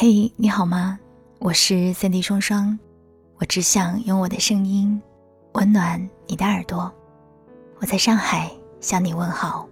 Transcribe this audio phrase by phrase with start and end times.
[0.00, 0.96] 嘿，你好吗？
[1.40, 2.78] 我是三 D 双双，
[3.38, 5.02] 我只想用我的声音
[5.54, 6.88] 温暖你的耳朵。
[7.80, 8.48] 我在上海
[8.80, 9.68] 向你问好，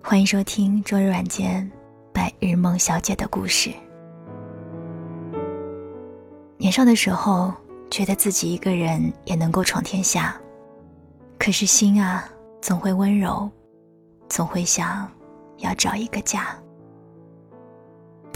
[0.00, 1.68] 欢迎收听周日晚间
[2.12, 3.72] 白日梦小姐的故事。
[6.58, 7.52] 年少的时候，
[7.90, 10.40] 觉得自己一个人也能够闯天下，
[11.40, 12.24] 可是心啊，
[12.62, 13.50] 总会温柔，
[14.28, 15.10] 总会想
[15.56, 16.56] 要找一个家。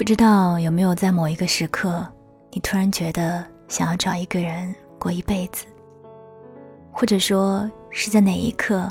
[0.00, 2.02] 不知道有没有在某一个时刻，
[2.52, 5.66] 你突然觉得想要找一个人过一辈子，
[6.90, 8.90] 或者说是在哪一刻，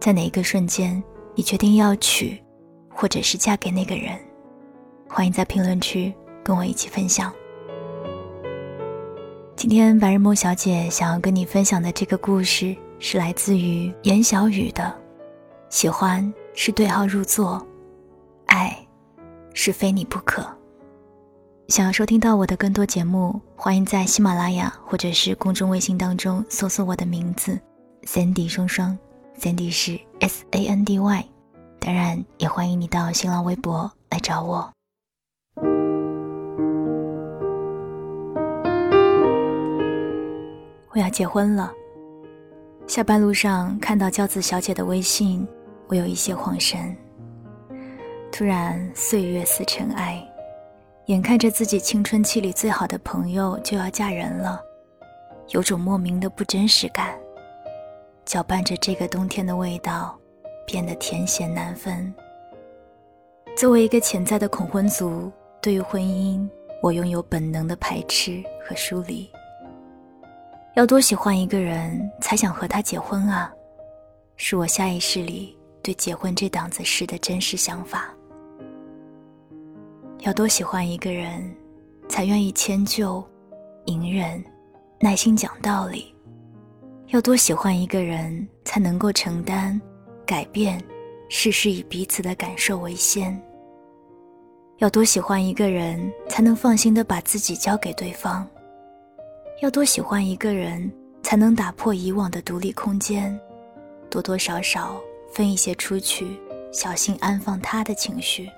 [0.00, 1.00] 在哪一个瞬间，
[1.36, 2.36] 你决定要娶，
[2.92, 4.18] 或者是嫁给那个人？
[5.08, 7.32] 欢迎在评论区跟我一起分享。
[9.54, 14.82] 今天白日梦小姐想要跟你分享的这个故事，是来自于严小雨的
[15.68, 17.64] 《喜欢是对号入座，
[18.46, 18.76] 爱》。
[19.52, 20.44] 是非你不可。
[21.68, 27.58] 想要收听到我的更多节目，欢迎在喜马拉雅或者是公众微信当中搜索我的名字
[28.04, 28.98] Sandy 双双
[29.38, 31.24] ，Sandy 是 S A N D Y。
[31.78, 34.70] 当然，也欢迎你到新浪微博来找我。
[40.92, 41.72] 我要结婚了。
[42.88, 45.46] 下班路上看到娇子小姐的微信，
[45.86, 46.96] 我有一些恍神。
[48.40, 50.26] 突然，岁月似尘埃，
[51.08, 54.58] 眼看着自己青春期里最好的朋友就要嫁人了，
[55.48, 57.14] 有种莫名的不真实感，
[58.24, 60.18] 搅拌着这个冬天的味道，
[60.66, 62.14] 变得甜咸难分。
[63.54, 65.30] 作为一个潜在的恐婚族，
[65.60, 66.48] 对于婚姻，
[66.82, 69.30] 我拥有本能的排斥和疏离。
[70.76, 73.52] 要多喜欢一个人才想和他结婚啊？
[74.36, 78.14] 是我下意识里对结婚这档子事的真实想法。
[80.22, 81.50] 要多喜欢一个人，
[82.06, 83.24] 才愿意迁就、
[83.86, 84.42] 隐忍、
[85.00, 86.14] 耐心讲道理；
[87.06, 89.80] 要多喜欢一个人，才能够承担、
[90.26, 90.78] 改变，
[91.30, 93.34] 事事以彼此的感受为先；
[94.76, 98.44] 要多喜欢一个人，才能放心的把自己交给对方；
[99.62, 100.92] 要多喜欢一个人，
[101.22, 103.40] 才能打破以往的独立空间，
[104.10, 105.00] 多多少少
[105.32, 106.38] 分一些出去，
[106.70, 108.50] 小心安放他的情绪。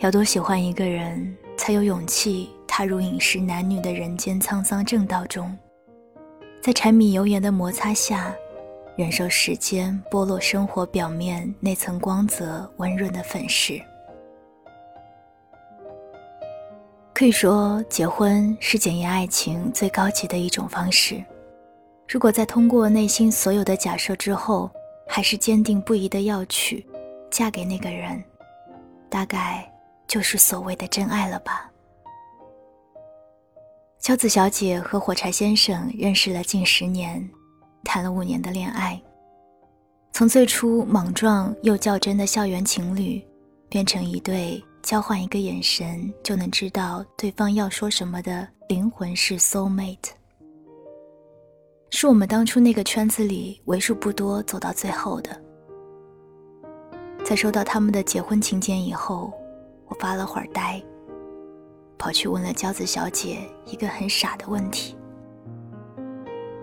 [0.00, 5.54] 要多喜欢一个人，才有勇气踏入饮食男女的人间沧桑正道中，
[6.62, 8.34] 在柴米油盐的摩擦下，
[8.96, 13.78] 忍受时间剥落生活表面那层光泽温润的粉饰。
[17.12, 21.22] 可以说，结婚是检验爱情最高级的一种方式。
[22.08, 24.70] 如果在通过内心所有的假设之后，
[25.06, 26.82] 还是坚定不移的要娶，
[27.30, 28.24] 嫁给那个人，
[29.10, 29.69] 大概。
[30.10, 31.70] 就是所谓的真爱了吧？
[34.00, 37.24] 娇子小姐和火柴先生认识了近十年，
[37.84, 39.00] 谈了五年的恋爱，
[40.12, 43.24] 从最初莽撞又较真的校园情侣，
[43.68, 50.10] 变成一对交换一个眼神就能知道对方要说什么的灵魂式 soul mate，
[51.90, 55.40] 是我们当初那个圈子里为数不多走到最后的。
[57.24, 59.32] 在收到他们的结婚请柬以后。
[59.90, 60.80] 我发了会儿呆，
[61.98, 64.96] 跑去问了娇子小姐一个很傻的问题：“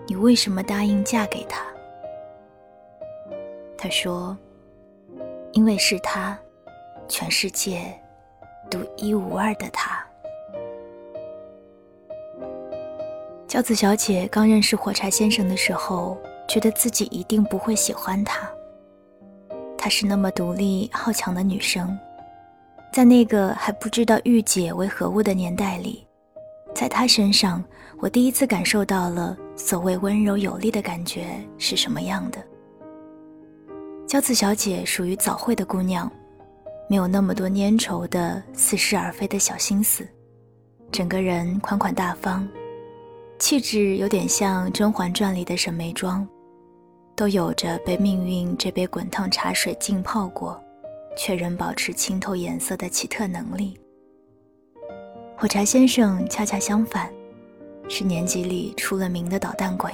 [0.08, 1.62] 你为什么答应嫁给他？”
[3.76, 4.36] 她说
[5.52, 6.36] ：“因为是他，
[7.06, 7.96] 全世界
[8.70, 10.02] 独一无二的他。”
[13.46, 16.16] 娇子小姐刚认识火柴先生的时候，
[16.48, 18.50] 觉得自己一定不会喜欢他。
[19.76, 21.98] 她是那么独立好强的女生。
[22.92, 26.06] 在那个还不知道御姐为何物的年代里，
[26.74, 27.62] 在她身上，
[27.98, 31.26] 我第一次感受到了所谓温柔有力的感觉
[31.58, 32.42] 是什么样的。
[34.06, 36.10] 娇子小姐属于早慧的姑娘，
[36.88, 40.08] 没有那么多粘稠的似是而非的小心思，
[40.90, 42.48] 整个人款款大方，
[43.38, 46.26] 气质有点像《甄嬛传》里的沈眉庄，
[47.14, 50.60] 都有着被命运这杯滚烫茶水浸泡过。
[51.18, 53.78] 却仍保持清透颜色的奇特能力。
[55.36, 57.12] 火柴先生恰恰相反，
[57.88, 59.92] 是年级里出了名的捣蛋鬼，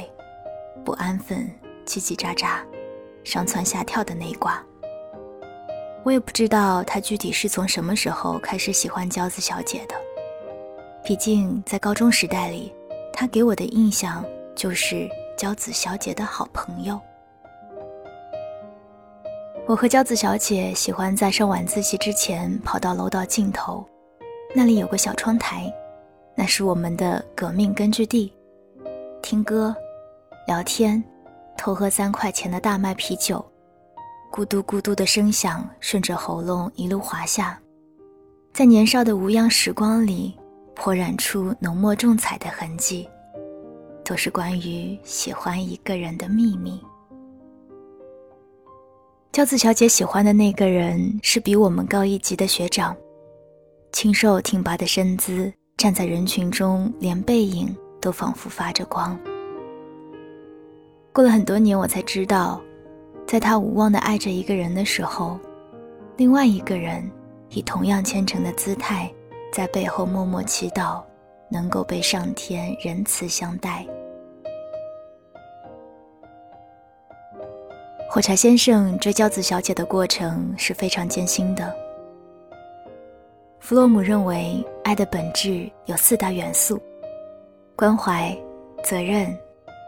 [0.84, 1.50] 不安分、
[1.86, 2.58] 叽叽喳喳、
[3.24, 4.62] 上蹿下跳的那一挂。
[6.04, 9.94] 我也不知道他具体是从什么时候开始喜欢娇子小姐的，
[11.02, 12.70] 毕竟在高中时代里，
[13.12, 14.22] 他给我的印象
[14.54, 17.00] 就是娇子小姐的好朋友。
[19.66, 23.82] 我和娇子小姐喜欢在上晚自习之前跑到楼道尽头，
[24.54, 25.72] 那里有个小窗台，
[26.36, 28.30] 那是我们的革命根据地。
[29.22, 29.74] 听歌、
[30.46, 31.02] 聊天、
[31.56, 33.42] 偷喝三块钱的大麦啤酒，
[34.30, 37.58] 咕嘟咕嘟的声响顺着喉咙一路滑下，
[38.52, 40.38] 在年少的无恙时光里，
[40.74, 43.08] 泼染出浓墨重彩的痕迹，
[44.04, 46.78] 都是关于喜欢一个人的秘密。
[49.34, 52.96] 娇子小姐喜欢的那个人是比我们高一级的学长。
[53.90, 59.18] 清瘦挺拔的身姿，站在人群中，连背影都仿佛发着光。
[61.12, 62.62] 过了很多年，我才知道，
[63.26, 65.36] 在他无望的爱着一个人的时候，
[66.16, 67.02] 另外一个人
[67.48, 69.12] 以同样虔诚的姿态，
[69.52, 71.02] 在背后默默祈祷，
[71.50, 73.84] 能够被上天仁慈相待。
[78.14, 81.74] 火柴先生追娇子小姐的过程是非常艰辛的。
[83.58, 86.80] 弗洛姆认为，爱的本质有四大元素：
[87.74, 88.32] 关怀、
[88.84, 89.36] 责任、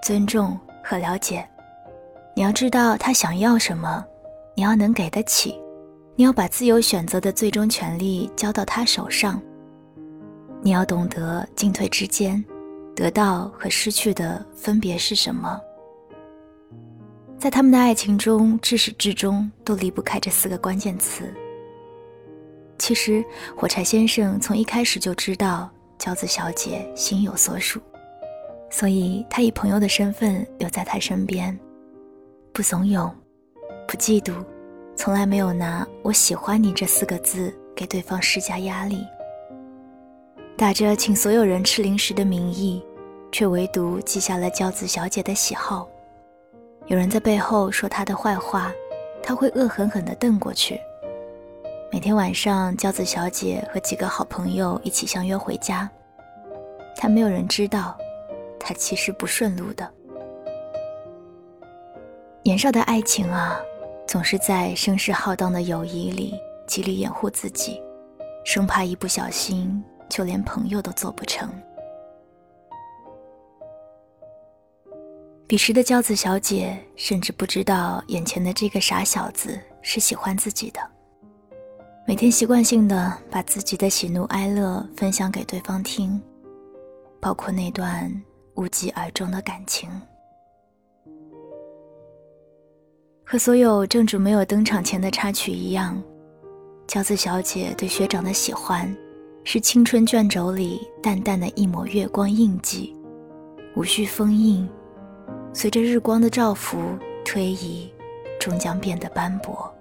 [0.02, 1.49] 尊重和了解。
[2.34, 4.05] 你要知道他想要什么，
[4.56, 5.56] 你要能给得起，
[6.17, 9.40] 你要把自由选择的最终权利交到他手上。
[10.62, 12.44] 你要懂得进退之间，
[12.93, 15.61] 得到和失去的分别是什么。
[17.38, 21.33] 在他们的爱情中，至始至终都离不开这四个关键词。
[22.79, 23.25] 其实，
[23.56, 27.81] 火柴先生从一开始就知道娇子小姐心有所属，
[28.71, 31.56] 所以他以朋友的身份留在她身边，
[32.53, 33.11] 不怂恿，
[33.87, 34.33] 不嫉妒，
[34.97, 39.05] 从来没有拿“我喜欢你”这四个字给对方施加压力。
[40.56, 42.83] 打着请所有人吃零食的名义，
[43.31, 45.87] 却唯独记下了娇子小姐的喜好。
[46.88, 48.73] 有人在背后说他的坏话，
[49.21, 50.81] 他会恶狠狠地瞪过去。
[51.91, 55.91] 每天晚上，娇子小姐和几个好朋友一起相约回家，
[57.00, 57.99] 但没有人知道，
[58.61, 59.88] 她其实不顺路的。
[62.44, 63.61] 年少的爱情啊，
[64.06, 66.38] 总是在声势浩荡的友谊里
[66.69, 67.83] 极力掩护自己，
[68.44, 71.50] 生怕一不小心就连朋友都做不成。
[75.49, 80.81] 彼时的娇子小姐甚至不知道眼前的这个傻小子是喜欢自己的。
[82.05, 86.21] 每天习惯性的把自己的喜怒哀乐分享给对方听，
[87.21, 88.13] 包括那段
[88.57, 89.89] 无疾而终的感情。
[93.25, 96.01] 和所有正主没有登场前的插曲一样，
[96.89, 98.93] 娇子小姐对学长的喜欢，
[99.45, 102.97] 是青春卷轴里淡淡的一抹月光印记，
[103.77, 104.69] 无需封印，
[105.56, 106.76] 随着日光的照拂
[107.25, 107.91] 推移，
[108.38, 109.75] 终将变得斑驳。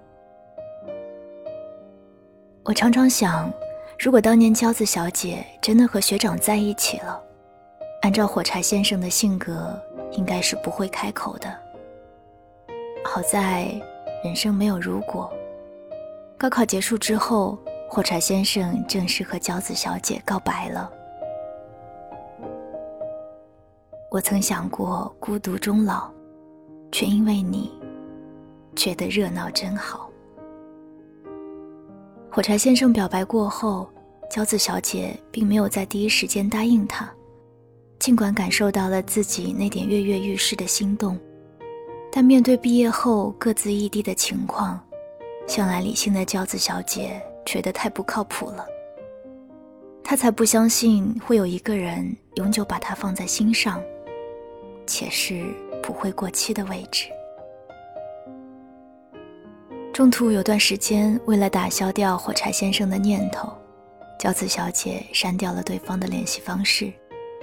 [2.64, 3.52] 我常常想，
[3.98, 7.22] 如果当年娇子小姐真的和学长在一起了，
[8.00, 9.78] 按照火柴先生的性格，
[10.12, 11.54] 应该是不会开口的。
[13.04, 13.70] 好在
[14.24, 15.30] 人生没有如果。
[16.38, 20.90] 高考结束之后，火柴先生正式和娇子小姐告白了。
[24.16, 26.10] 我曾想过孤独终老，
[26.90, 27.70] 却因为你，
[28.74, 30.10] 觉得热闹真好。
[32.30, 33.86] 火柴先生表白过后，
[34.30, 37.12] 娇子小姐并没有在第一时间答应他，
[37.98, 41.18] 尽管感受到了自己那点跃跃欲试的心动，
[42.10, 44.80] 但面对毕业后各自异地的情况，
[45.46, 48.64] 向来理性的娇子小姐觉得太不靠谱了。
[50.02, 53.78] 她才不相信会有一个人永久把她放在心上，
[54.86, 55.44] 且是
[55.82, 57.08] 不会过期的位置。
[59.92, 63.50] 中途有段时间，为了打消掉火柴先生的念头，
[64.18, 66.92] 娇子小姐删掉了对方的联系方式，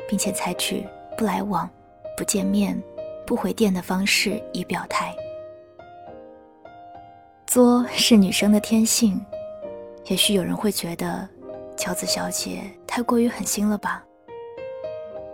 [0.07, 0.85] 并且采取
[1.17, 1.69] 不来往、
[2.15, 2.79] 不见面、
[3.25, 5.15] 不回电的方式以表态。
[7.47, 9.19] 作是女生的天性，
[10.05, 11.27] 也许有人会觉得
[11.75, 14.03] 娇子小姐太过于狠心了吧？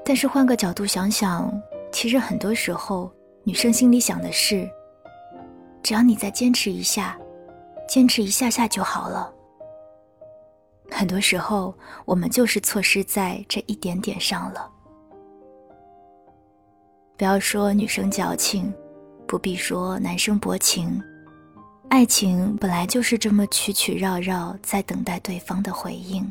[0.05, 1.51] 但是换个角度想想，
[1.91, 3.11] 其实很多时候，
[3.43, 4.69] 女生心里想的是。
[5.81, 7.17] 只要你再坚持一下，
[7.87, 9.33] 坚持一下下就好了。
[10.91, 11.73] 很多时候，
[12.05, 14.69] 我们就是错失在这一点点上了。
[17.17, 18.73] 不要说女生矫情，
[19.25, 21.01] 不必说男生薄情，
[21.89, 26.29] 爱情本来就是这么曲曲绕绕，在等待对方的回应。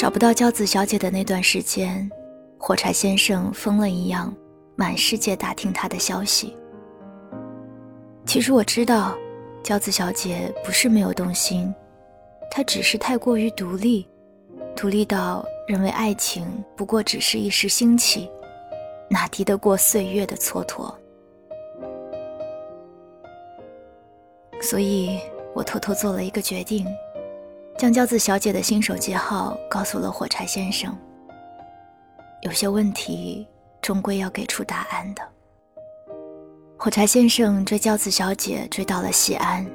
[0.00, 2.10] 找不到娇子小姐的那段时间，
[2.56, 4.34] 火柴先生疯了一样。
[4.74, 6.56] 满世界打听她的消息。
[8.24, 9.14] 其实我知道，
[9.62, 11.70] 娇子小姐不是没有动心，
[12.50, 14.08] 她只是太过于独立，
[14.74, 18.30] 独立到认为爱情不过只是一时兴起，
[19.10, 20.90] 哪敌得过岁月的蹉跎？
[24.62, 25.20] 所以
[25.54, 26.86] 我偷偷做了一个决定，
[27.80, 30.94] 将娇子小姐的新手机号告诉了火柴先生。
[32.42, 33.48] 有些问题
[33.80, 35.22] 终归要给出答案的。
[36.76, 39.66] 火柴先生追娇子小姐追到了西安，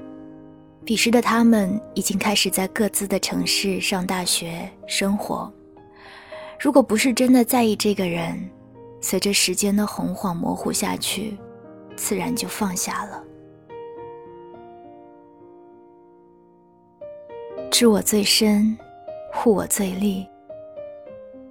[0.86, 5.52] 彼时的他们已经开始在各自的城市上大学生活。
[6.60, 8.40] 如果不是真的在意这个人，
[9.02, 11.36] 随着时间的洪晃模糊下去，
[11.96, 13.25] 自然就放下了。
[17.78, 18.74] 知我最深，
[19.34, 20.26] 护我最利。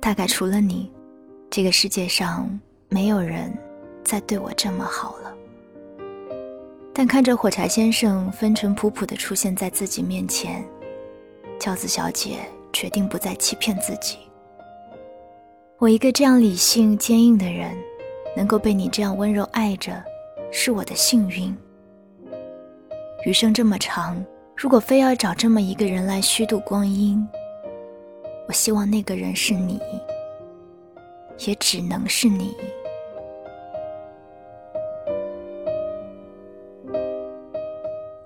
[0.00, 0.90] 大概除了你。
[1.50, 2.48] 这个世界上
[2.88, 3.52] 没有人
[4.02, 5.34] 再对我这么好了。
[6.94, 10.64] 但看着火柴先生风尘仆仆地出现在自己面前，
[11.60, 12.38] 娇子小姐
[12.72, 14.16] 决定不再欺骗自己。
[15.76, 17.76] 我一个这样理性坚硬的人，
[18.34, 20.02] 能够被你这样温柔爱着，
[20.50, 21.54] 是我的幸运。
[23.26, 24.24] 余生这么长，
[24.56, 27.26] 如果非要找这么一个人来虚度光阴，
[28.48, 29.80] 我希望那个人是你。
[31.46, 32.54] 也只能是你。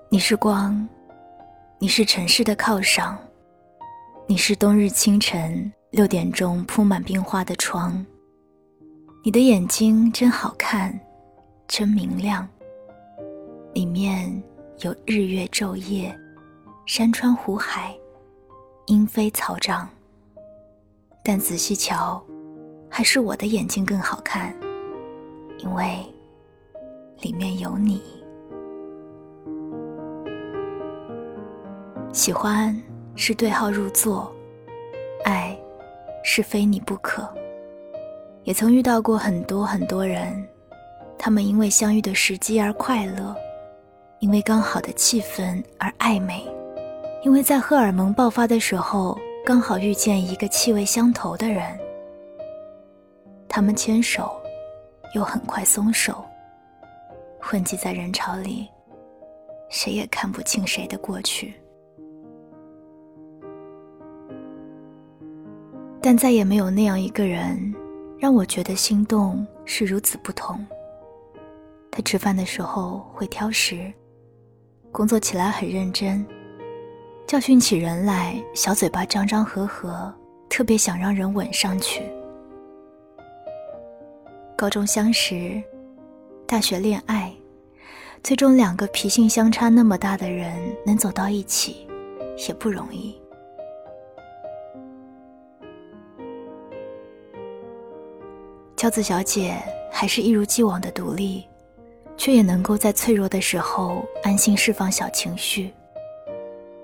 [0.09, 0.87] 你是光，
[1.79, 3.17] 你是城市的靠赏，
[4.27, 8.05] 你是冬日清晨六点钟铺满冰花的窗。
[9.23, 10.97] 你的眼睛真好看，
[11.67, 12.47] 真明亮，
[13.73, 14.31] 里面
[14.81, 16.17] 有日月昼夜，
[16.85, 17.93] 山川湖海，
[18.87, 19.89] 莺飞草长。
[21.21, 22.23] 但仔细瞧。
[22.91, 24.51] 还是我的眼睛更好看，
[25.59, 26.03] 因为
[27.21, 28.01] 里面有你。
[32.11, 32.75] 喜欢
[33.15, 34.33] 是对号入座，
[35.23, 35.55] 爱
[36.23, 37.31] 是非你不可。
[38.43, 40.43] 也曾遇到过很多很多人，
[41.15, 43.35] 他们因为相遇的时机而快乐，
[44.19, 46.45] 因为刚好的气氛而暧昧，
[47.23, 51.77] 因为在荷尔蒙爆发的时候刚好遇见一个气味相投的人。
[53.47, 54.31] 他们牵手，
[55.15, 56.23] 又很快松手，
[57.39, 58.67] 混迹在人潮里，
[59.69, 61.53] 谁也看不清谁的过去。
[66.01, 67.73] 但再也没有那样一个人，
[68.19, 70.65] 让我觉得心动是如此不同。
[71.89, 73.91] 他吃饭的时候会挑食，
[74.91, 76.25] 工作起来很认真，
[77.27, 80.13] 教训起人来小嘴巴张张合合，
[80.49, 82.03] 特别想让人吻上去。
[84.57, 85.61] 高中相识，
[86.45, 87.31] 大学恋爱，
[88.23, 90.51] 最终两个脾性相差那么大的人
[90.85, 91.87] 能走到一起，
[92.47, 93.15] 也不容易。
[98.75, 99.55] 娇子小姐
[99.91, 101.45] 还是一如既往的独立，
[102.19, 105.73] 却也能够在脆弱的时候安心释放小情绪。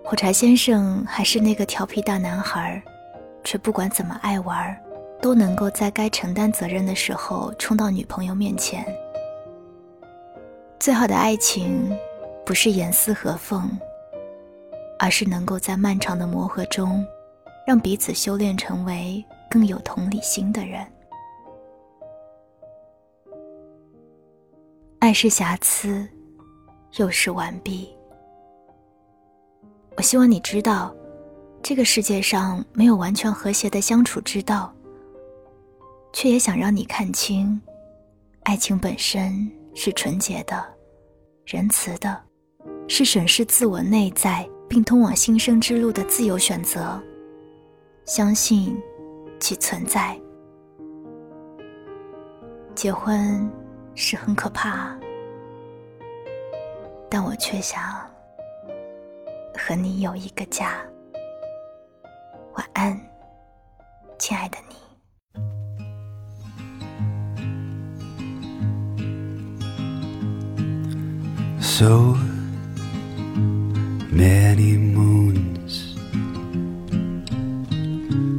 [0.01, 2.81] 火柴先生还是那个调皮大男孩，
[3.43, 4.75] 却不管怎么爱玩
[5.21, 8.85] 都能够在该承担责任的时候冲到女朋友面前。
[10.79, 11.93] 最好的爱情，
[12.45, 13.69] 不是严丝合缝，
[14.97, 17.05] 而是能够在漫长的磨合中，
[17.67, 20.85] 让彼此修炼成为更有同理心的人。
[25.05, 26.03] 爱是瑕疵，
[26.97, 27.87] 又是完毕。
[29.95, 30.91] 我希望你知道，
[31.61, 34.73] 这个世界上没有完全和谐的相处之道。
[36.11, 37.61] 却也想让你看清，
[38.45, 40.65] 爱情本身是纯洁的、
[41.45, 42.19] 仁慈的，
[42.87, 46.99] 是审视自我内在并通往新生之路的自由选择。
[48.05, 48.75] 相信
[49.39, 50.19] 其存在。
[52.73, 53.47] 结婚
[53.95, 54.95] 是很可怕，
[57.09, 57.81] 但我却想
[59.57, 60.73] 和你有一个家。
[62.55, 62.99] 晚安，
[64.19, 64.75] 亲爱的你。
[71.59, 72.15] so
[74.11, 75.95] many moons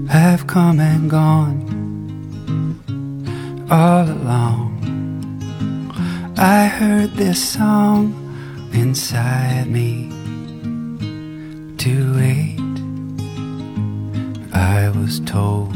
[0.09, 1.61] have come and gone
[3.69, 4.66] all along.
[6.39, 8.13] I heard this song
[8.75, 10.11] inside me
[11.79, 12.61] to wait.
[14.53, 15.73] I was told,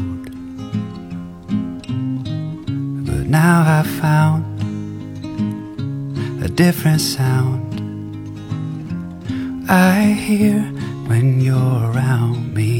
[3.07, 4.45] but now I found
[6.43, 7.65] a different sound.
[9.67, 10.61] I hear
[11.07, 12.70] when you're around me.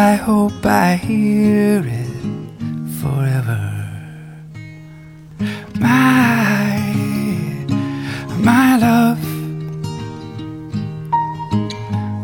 [0.00, 2.20] I hope I hear it
[3.00, 3.60] forever.
[5.74, 6.78] My,
[8.38, 9.18] my love.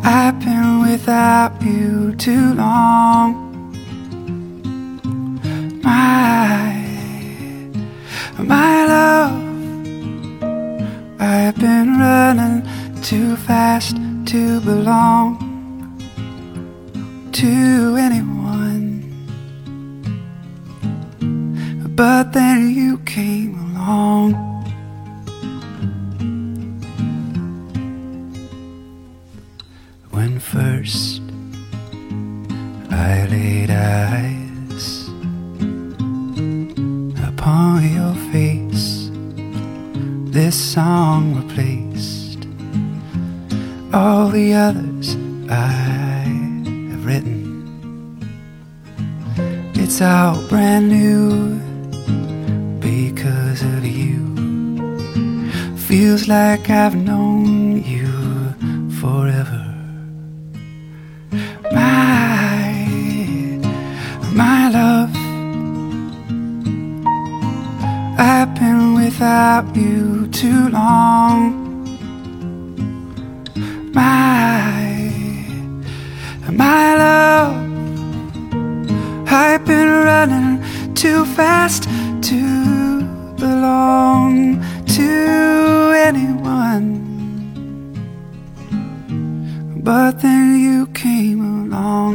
[0.04, 3.72] I've been without you too long.
[5.82, 6.78] My,
[8.38, 9.34] my love.
[11.18, 12.62] I've been running
[13.02, 15.43] too fast to belong
[17.44, 19.04] to anyone.
[21.94, 24.32] But then you came along.
[30.10, 31.20] When first
[32.90, 35.08] I laid eyes
[37.28, 39.10] upon your face,
[40.32, 42.42] this song replaced
[43.92, 45.16] all the others
[45.50, 45.83] I
[49.94, 51.60] It's all brand new
[52.80, 54.18] because of you.
[55.76, 58.10] Feels like I've known you
[59.00, 59.64] forever.
[61.70, 62.88] My,
[64.32, 65.14] my love.
[68.18, 71.86] I've been without you too long.
[73.92, 74.98] My,
[76.50, 77.63] my love.
[80.24, 81.82] Running too fast
[82.22, 83.02] to
[83.36, 84.58] belong
[84.96, 86.88] to anyone.
[89.82, 92.14] But then you came along.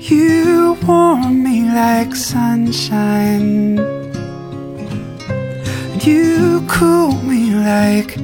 [0.00, 3.76] You warm me like sunshine.
[6.00, 8.18] You cool me like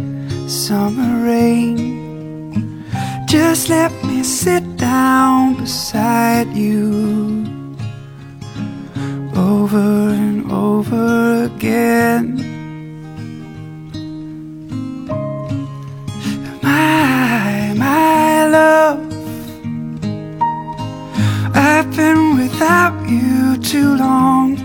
[0.48, 1.99] summer rain.
[3.30, 7.46] Just let me sit down beside you
[9.36, 12.34] over and over again.
[16.60, 18.98] My, my love.
[21.54, 24.59] I've been without you too long.